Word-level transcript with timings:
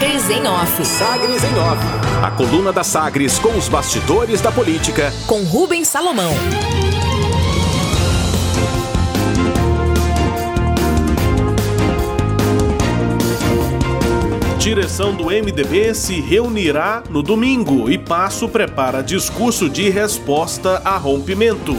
Sagres 0.00 0.30
em 0.30 0.46
Off. 0.46 0.86
Sagres 0.86 1.44
em 1.44 1.58
Off. 1.58 1.84
A 2.24 2.30
coluna 2.30 2.72
da 2.72 2.82
Sagres 2.82 3.38
com 3.38 3.50
os 3.50 3.68
bastidores 3.68 4.40
da 4.40 4.50
política. 4.50 5.12
Com 5.26 5.42
Rubens 5.42 5.88
Salomão. 5.88 6.32
Direção 14.58 15.14
do 15.14 15.24
MDB 15.24 15.94
se 15.94 16.18
reunirá 16.18 17.02
no 17.10 17.22
domingo 17.22 17.90
e 17.90 17.98
Passo 17.98 18.48
prepara 18.48 19.02
discurso 19.02 19.68
de 19.68 19.90
resposta 19.90 20.80
a 20.82 20.96
rompimento. 20.96 21.76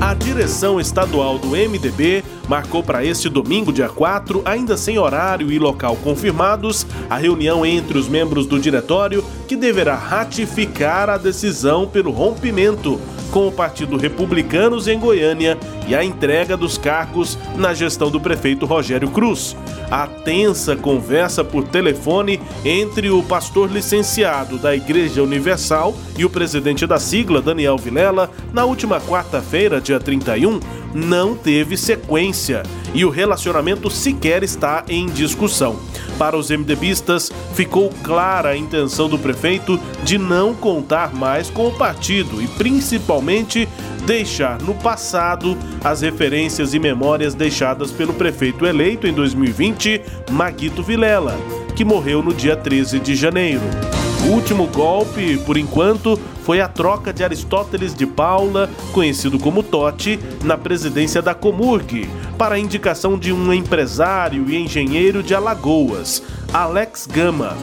A 0.00 0.14
direção 0.14 0.80
estadual 0.80 1.38
do 1.38 1.48
MDB 1.48 2.24
marcou 2.48 2.82
para 2.82 3.04
este 3.04 3.28
domingo, 3.28 3.72
dia 3.72 3.88
4, 3.88 4.42
ainda 4.44 4.76
sem 4.76 4.98
horário 4.98 5.52
e 5.52 5.58
local 5.58 5.96
confirmados, 5.96 6.86
a 7.08 7.16
reunião 7.16 7.64
entre 7.64 7.98
os 7.98 8.08
membros 8.08 8.46
do 8.46 8.58
diretório 8.58 9.24
que 9.46 9.54
deverá 9.54 9.94
ratificar 9.94 11.10
a 11.10 11.18
decisão 11.18 11.86
pelo 11.86 12.10
rompimento 12.10 12.98
com 13.30 13.46
o 13.46 13.52
Partido 13.52 13.96
Republicanos 13.96 14.88
em 14.88 14.98
Goiânia 14.98 15.58
e 15.86 15.94
a 15.94 16.02
entrega 16.02 16.56
dos 16.56 16.78
cargos 16.78 17.38
na 17.56 17.74
gestão 17.74 18.10
do 18.10 18.20
prefeito 18.20 18.66
Rogério 18.66 19.10
Cruz. 19.10 19.56
A 19.90 20.06
tensa 20.06 20.76
conversa 20.76 21.42
por 21.42 21.64
telefone 21.64 22.40
entre 22.64 23.10
o 23.10 23.22
pastor 23.22 23.70
licenciado 23.70 24.58
da 24.58 24.74
Igreja 24.74 25.22
Universal 25.22 25.94
e 26.16 26.24
o 26.24 26.30
presidente 26.30 26.86
da 26.86 26.98
sigla, 26.98 27.40
Daniel 27.40 27.78
Vilela, 27.78 28.30
na 28.52 28.64
última 28.64 29.00
quarta-feira, 29.00 29.80
dia 29.80 29.98
31, 29.98 30.60
não 30.94 31.34
teve 31.34 31.76
sequência 31.76 32.62
e 32.94 33.04
o 33.04 33.10
relacionamento 33.10 33.90
sequer 33.90 34.42
está 34.42 34.84
em 34.88 35.06
discussão. 35.06 35.78
Para 36.18 36.36
os 36.36 36.50
MDBistas, 36.50 37.30
ficou 37.54 37.90
clara 38.02 38.50
a 38.50 38.56
intenção 38.56 39.08
do 39.08 39.18
prefeito 39.18 39.78
de 40.02 40.18
não 40.18 40.52
contar 40.54 41.14
mais 41.14 41.48
com 41.48 41.68
o 41.68 41.74
partido 41.74 42.42
e, 42.42 42.48
principalmente, 42.48 43.68
deixar 44.04 44.60
no 44.62 44.74
passado 44.74 45.56
as 45.84 46.00
referências 46.00 46.74
e 46.74 46.78
memórias 46.78 47.34
deixadas 47.34 47.92
pelo 47.92 48.14
prefeito 48.14 48.66
eleito 48.66 49.06
em 49.06 49.12
2020, 49.12 50.02
Maguito 50.30 50.82
Vilela, 50.82 51.36
que 51.76 51.84
morreu 51.84 52.22
no 52.22 52.34
dia 52.34 52.56
13 52.56 52.98
de 52.98 53.14
janeiro. 53.14 53.97
O 54.28 54.32
último 54.32 54.66
golpe, 54.66 55.38
por 55.38 55.56
enquanto, 55.56 56.20
foi 56.44 56.60
a 56.60 56.68
troca 56.68 57.14
de 57.14 57.24
Aristóteles 57.24 57.94
de 57.94 58.06
Paula, 58.06 58.68
conhecido 58.92 59.38
como 59.38 59.62
Totti, 59.62 60.20
na 60.44 60.54
presidência 60.54 61.22
da 61.22 61.34
Comurg, 61.34 62.06
para 62.36 62.56
a 62.56 62.58
indicação 62.58 63.18
de 63.18 63.32
um 63.32 63.50
empresário 63.54 64.50
e 64.50 64.56
engenheiro 64.58 65.22
de 65.22 65.34
Alagoas, 65.34 66.22
Alex 66.52 67.06
Gama. 67.06 67.56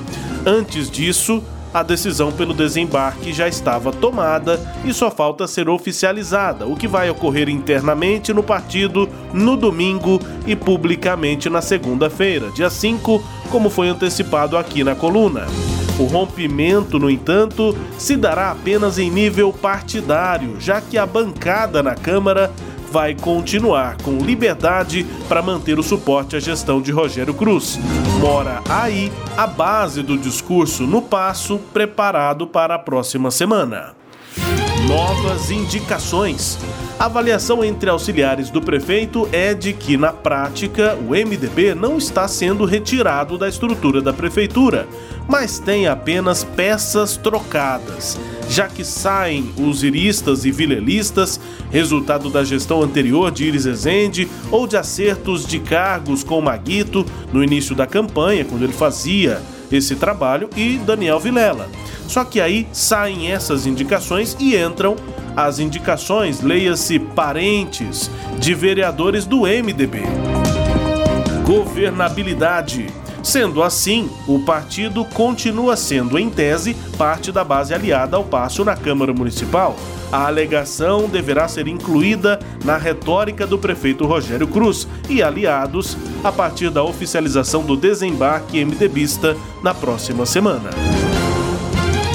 Antes 0.44 0.89
disso, 0.89 1.44
a 1.72 1.83
decisão 1.83 2.31
pelo 2.31 2.52
desembarque 2.52 3.31
já 3.31 3.47
estava 3.47 3.91
tomada 3.91 4.59
e 4.83 4.91
só 4.91 5.11
falta 5.11 5.45
ser 5.45 5.69
oficializada, 5.69 6.66
o 6.66 6.75
que 6.75 6.88
vai 6.88 7.11
ocorrer 7.11 7.47
internamente 7.47 8.33
no 8.33 8.41
partido 8.41 9.07
no 9.31 9.55
domingo 9.55 10.19
e 10.47 10.55
publicamente 10.55 11.47
na 11.47 11.61
segunda-feira, 11.61 12.50
dia 12.50 12.72
5, 12.72 13.23
como 13.52 13.69
foi 13.69 13.88
antecipado 13.88 14.57
aqui 14.57 14.83
na 14.83 14.95
coluna. 14.95 15.45
O 15.97 16.03
rompimento, 16.05 16.99
no 16.99 17.09
entanto, 17.09 17.75
se 17.97 18.17
dará 18.17 18.51
apenas 18.51 18.99
em 18.99 19.09
nível 19.09 19.53
partidário, 19.53 20.59
já 20.59 20.81
que 20.81 20.97
a 20.97 21.05
bancada 21.05 21.81
na 21.81 21.95
Câmara 21.95 22.51
vai 22.91 23.15
continuar 23.15 23.97
com 24.03 24.17
liberdade 24.17 25.05
para 25.27 25.41
manter 25.41 25.79
o 25.79 25.83
suporte 25.83 26.35
à 26.35 26.39
gestão 26.39 26.81
de 26.81 26.91
Rogério 26.91 27.33
Cruz. 27.33 27.79
Mora 28.19 28.61
aí 28.67 29.11
a 29.38 29.47
base 29.47 30.01
do 30.01 30.17
discurso 30.17 30.83
no 30.83 31.01
passo 31.01 31.59
preparado 31.73 32.45
para 32.45 32.75
a 32.75 32.79
próxima 32.79 33.31
semana. 33.31 33.95
Novas 34.88 35.49
indicações. 35.49 36.59
A 36.97 37.06
avaliação 37.06 37.66
entre 37.66 37.89
auxiliares 37.89 38.50
do 38.50 38.62
prefeito 38.62 39.27
é 39.33 39.53
de 39.53 39.73
que, 39.73 39.97
na 39.97 40.13
prática, 40.13 40.95
o 40.95 41.09
MDB 41.09 41.75
não 41.75 41.97
está 41.97 42.25
sendo 42.27 42.63
retirado 42.63 43.38
da 43.38 43.50
estrutura 43.50 44.01
da 44.01 44.13
prefeitura, 44.13 44.88
mas 45.28 45.59
tem 45.59 45.88
apenas 45.88 46.44
peças 46.44 47.18
trocadas, 47.18 48.18
já 48.50 48.68
que 48.68 48.84
saem 48.84 49.52
os 49.58 49.84
iristas 49.84 50.46
e 50.46 50.52
vilelistas, 50.52 51.40
resultado 51.72 52.30
da 52.30 52.44
gestão 52.44 52.81
anterior 52.81 53.31
de 53.31 53.46
Iris 53.46 53.66
Ezende 53.66 54.28
ou 54.52 54.68
de 54.68 54.78
acertos 54.78 55.46
de 55.46 55.59
cargos 55.59 56.24
com 56.24 56.40
Maguito 56.41 57.06
no 57.34 57.44
início 57.44 57.75
da 57.75 57.88
campanha, 57.88 58.46
quando 58.46 58.63
ele 58.63 58.74
fazia 58.74 59.41
esse 59.72 59.96
trabalho, 59.96 60.50
e 60.56 60.78
Daniel 60.78 61.19
Vilela. 61.19 61.68
Só 62.07 62.24
que 62.24 62.40
aí 62.40 62.68
saem 62.72 63.31
essas 63.31 63.66
indicações 63.66 64.38
e 64.40 64.56
entram 64.56 64.96
as 65.36 65.59
indicações, 65.59 66.42
leia-se 66.42 67.00
parentes, 67.00 68.09
de 68.40 68.53
vereadores 68.53 69.25
do 69.25 69.42
MDB. 69.42 70.03
Governabilidade. 71.44 72.88
Sendo 73.25 73.63
assim, 73.63 74.08
o 74.28 74.38
partido 74.38 75.03
continua 75.03 75.75
sendo, 75.75 76.19
em 76.19 76.30
tese, 76.30 76.75
parte 76.96 77.31
da 77.31 77.44
base 77.44 77.74
aliada 77.74 78.16
ao 78.16 78.24
passo 78.24 78.63
na 78.63 78.78
Câmara 78.78 79.12
Municipal. 79.12 79.75
A 80.12 80.28
alegação 80.28 81.09
deverá 81.09 81.47
ser 81.47 81.68
incluída 81.68 82.40
na 82.63 82.78
retórica 82.78 83.47
do 83.47 83.58
prefeito 83.58 84.06
Rogério 84.06 84.47
Cruz 84.47 84.88
e 85.09 85.24
aliados 85.24 85.97
a 86.24 86.31
partir 86.31 86.69
da 86.69 86.84
oficialização 86.84 87.63
do 87.63 87.75
desembarque 87.75 88.63
MDBista 88.63 89.36
na 89.63 89.74
próxima 89.74 90.24
semana. 90.28 90.69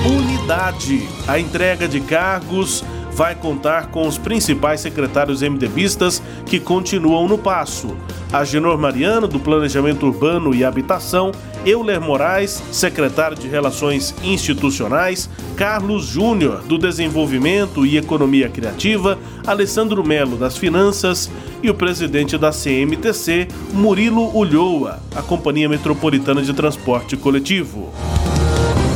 Unidade. 0.06 1.08
A 1.26 1.40
entrega 1.40 1.88
de 1.88 2.00
cargos 2.00 2.84
vai 3.20 3.34
contar 3.34 3.88
com 3.88 4.08
os 4.08 4.16
principais 4.16 4.80
secretários 4.80 5.42
MDBistas 5.42 6.22
que 6.46 6.58
continuam 6.58 7.28
no 7.28 7.36
passo. 7.36 7.94
Agenor 8.32 8.78
Mariano, 8.78 9.28
do 9.28 9.38
Planejamento 9.38 10.06
Urbano 10.06 10.54
e 10.54 10.64
Habitação, 10.64 11.30
Euler 11.66 12.00
Moraes, 12.00 12.62
secretário 12.72 13.36
de 13.36 13.46
Relações 13.46 14.14
Institucionais, 14.24 15.28
Carlos 15.54 16.06
Júnior, 16.06 16.62
do 16.62 16.78
Desenvolvimento 16.78 17.84
e 17.84 17.98
Economia 17.98 18.48
Criativa, 18.48 19.18
Alessandro 19.46 20.02
Melo, 20.02 20.38
das 20.38 20.56
Finanças 20.56 21.30
e 21.62 21.68
o 21.68 21.74
presidente 21.74 22.38
da 22.38 22.50
CMTC, 22.50 23.48
Murilo 23.74 24.34
Ulloa, 24.34 24.98
a 25.14 25.20
Companhia 25.20 25.68
Metropolitana 25.68 26.40
de 26.40 26.54
Transporte 26.54 27.18
Coletivo. 27.18 27.92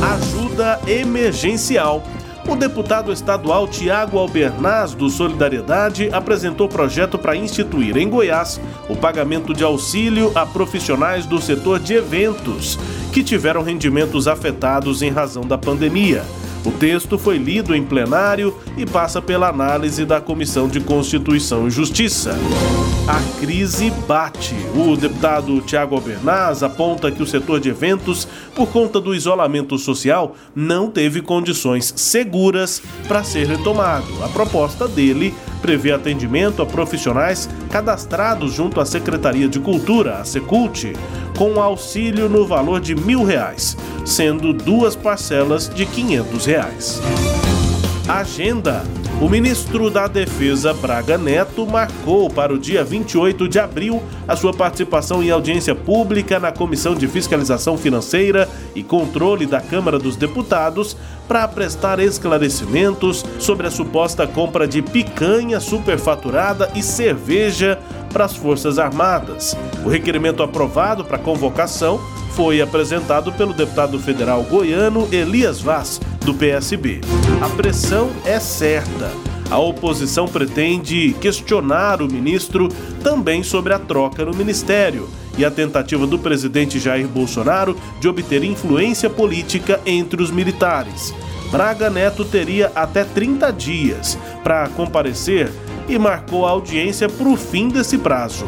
Ajuda 0.01 0.81
emergencial. 0.87 2.01
O 2.47 2.55
deputado 2.55 3.11
estadual 3.11 3.67
Tiago 3.67 4.19
Albernaz, 4.19 4.93
do 4.93 5.09
Solidariedade, 5.09 6.09
apresentou 6.11 6.69
projeto 6.69 7.17
para 7.17 7.35
instituir 7.35 7.97
em 7.97 8.07
Goiás 8.07 8.61
o 8.87 8.95
pagamento 8.95 9.51
de 9.51 9.63
auxílio 9.63 10.31
a 10.35 10.45
profissionais 10.45 11.25
do 11.25 11.41
setor 11.41 11.79
de 11.79 11.95
eventos 11.95 12.77
que 13.11 13.23
tiveram 13.23 13.63
rendimentos 13.63 14.27
afetados 14.27 15.01
em 15.01 15.09
razão 15.09 15.43
da 15.43 15.57
pandemia. 15.57 16.23
O 16.65 16.71
texto 16.71 17.17
foi 17.17 17.37
lido 17.37 17.75
em 17.75 17.83
plenário 17.83 18.55
e 18.75 18.85
passa 18.85 19.21
pela 19.21 19.49
análise 19.49 20.03
da 20.03 20.19
Comissão 20.19 20.67
de 20.67 20.79
Constituição 20.79 21.67
e 21.67 21.71
Justiça. 21.71 22.35
A 23.07 23.39
crise 23.39 23.91
bate. 24.07 24.55
O 24.75 24.97
deputado 24.97 25.61
Tiago 25.61 25.93
Albernaz 25.93 26.63
aponta 26.63 27.11
que 27.11 27.21
o 27.21 27.27
setor 27.27 27.59
de 27.59 27.69
eventos, 27.69 28.27
por 28.55 28.67
conta 28.69 28.99
do 28.99 29.13
isolamento 29.13 29.77
social, 29.77 30.35
não 30.55 30.89
teve 30.89 31.21
condições 31.21 31.93
seguras 31.95 32.81
para 33.07 33.23
ser 33.23 33.45
retomado. 33.45 34.23
A 34.23 34.27
proposta 34.29 34.87
dele 34.87 35.35
prevê 35.65 35.91
atendimento 35.91 36.61
a 36.61 36.65
profissionais 36.65 37.49
cadastrados 37.71 38.53
junto 38.53 38.79
à 38.79 38.85
Secretaria 38.85 39.49
de 39.49 39.59
Cultura, 39.59 40.17
a 40.17 40.23
Secult, 40.23 40.93
com 41.35 41.59
auxílio 41.59 42.29
no 42.29 42.45
valor 42.45 42.79
de 42.79 42.93
mil 42.93 43.23
reais, 43.23 43.75
sendo 44.05 44.53
duas 44.53 44.95
parcelas 44.95 45.67
de 45.67 45.87
quinhentos 45.87 46.45
reais. 46.45 47.01
Agenda 48.07 48.83
o 49.21 49.29
ministro 49.29 49.89
da 49.89 50.07
Defesa, 50.07 50.73
Braga 50.73 51.17
Neto, 51.17 51.65
marcou 51.65 52.29
para 52.29 52.53
o 52.53 52.59
dia 52.59 52.83
28 52.83 53.47
de 53.47 53.57
abril 53.57 54.03
a 54.27 54.35
sua 54.35 54.53
participação 54.53 55.23
em 55.23 55.31
audiência 55.31 55.73
pública 55.73 56.37
na 56.37 56.51
Comissão 56.51 56.93
de 56.93 57.07
Fiscalização 57.07 57.77
Financeira 57.77 58.49
e 58.75 58.83
Controle 58.83 59.45
da 59.45 59.61
Câmara 59.61 59.97
dos 59.97 60.17
Deputados 60.17 60.97
para 61.29 61.47
prestar 61.47 61.99
esclarecimentos 61.99 63.25
sobre 63.39 63.65
a 63.67 63.71
suposta 63.71 64.27
compra 64.27 64.67
de 64.67 64.81
picanha 64.81 65.61
superfaturada 65.61 66.69
e 66.75 66.83
cerveja 66.83 67.79
para 68.11 68.25
as 68.25 68.35
Forças 68.35 68.77
Armadas. 68.77 69.55
O 69.85 69.89
requerimento 69.89 70.43
aprovado 70.43 71.05
para 71.05 71.17
convocação 71.17 72.01
foi 72.31 72.61
apresentado 72.61 73.31
pelo 73.31 73.53
deputado 73.53 73.97
federal 73.97 74.43
goiano 74.43 75.07
Elias 75.09 75.61
Vaz, 75.61 76.01
do 76.25 76.33
PSB. 76.33 77.01
A 77.39 77.47
pressão 77.49 78.11
é 78.25 78.39
certa. 78.39 79.11
A 79.49 79.59
oposição 79.59 80.27
pretende 80.27 81.15
questionar 81.21 82.01
o 82.01 82.11
ministro 82.11 82.67
também 83.03 83.43
sobre 83.43 83.73
a 83.73 83.79
troca 83.79 84.25
no 84.25 84.33
ministério 84.33 85.07
e 85.37 85.45
a 85.45 85.51
tentativa 85.51 86.07
do 86.07 86.17
presidente 86.17 86.79
Jair 86.79 87.07
Bolsonaro 87.07 87.77
de 87.99 88.07
obter 88.07 88.43
influência 88.43 89.07
política 89.07 89.79
entre 89.85 90.21
os 90.23 90.31
militares. 90.31 91.13
Braga 91.51 91.91
Neto 91.91 92.25
teria 92.25 92.71
até 92.73 93.03
30 93.03 93.51
dias 93.53 94.17
para 94.43 94.67
comparecer 94.69 95.51
e 95.87 95.99
marcou 95.99 96.47
a 96.47 96.49
audiência 96.49 97.07
para 97.07 97.29
o 97.29 97.37
fim 97.37 97.69
desse 97.69 97.99
prazo. 97.99 98.45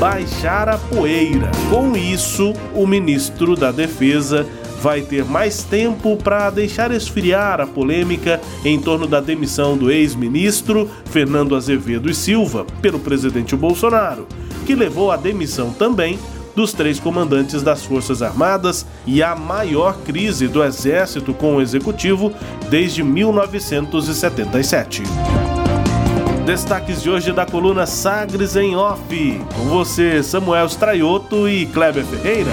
Baixar 0.00 0.70
a 0.70 0.78
poeira. 0.78 1.50
Com 1.68 1.94
isso, 1.94 2.54
o 2.74 2.86
ministro 2.86 3.54
da 3.54 3.70
Defesa 3.70 4.46
vai 4.84 5.00
ter 5.00 5.24
mais 5.24 5.62
tempo 5.62 6.14
para 6.14 6.50
deixar 6.50 6.90
esfriar 6.90 7.58
a 7.58 7.66
polêmica 7.66 8.38
em 8.62 8.78
torno 8.78 9.06
da 9.06 9.18
demissão 9.18 9.78
do 9.78 9.90
ex-ministro 9.90 10.90
Fernando 11.06 11.56
Azevedo 11.56 12.10
e 12.10 12.14
Silva 12.14 12.66
pelo 12.82 12.98
presidente 12.98 13.56
Bolsonaro, 13.56 14.28
que 14.66 14.74
levou 14.74 15.10
à 15.10 15.16
demissão 15.16 15.70
também 15.70 16.18
dos 16.54 16.74
três 16.74 17.00
comandantes 17.00 17.62
das 17.62 17.82
Forças 17.82 18.20
Armadas 18.20 18.84
e 19.06 19.22
a 19.22 19.34
maior 19.34 19.96
crise 20.04 20.48
do 20.48 20.62
Exército 20.62 21.32
com 21.32 21.56
o 21.56 21.62
Executivo 21.62 22.30
desde 22.68 23.02
1977. 23.02 25.02
Destaques 26.44 27.02
de 27.02 27.08
hoje 27.08 27.32
da 27.32 27.46
coluna 27.46 27.86
Sagres 27.86 28.54
em 28.54 28.76
Off. 28.76 29.40
Com 29.56 29.64
você, 29.64 30.22
Samuel 30.22 30.66
Straioto 30.66 31.48
e 31.48 31.64
Kleber 31.64 32.04
Ferreira. 32.04 32.52